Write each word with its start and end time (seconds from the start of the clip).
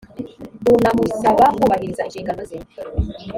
runamusaba 0.65 1.45
kubahiriza 1.57 2.01
inshingano 2.05 2.41
ze 2.49 2.57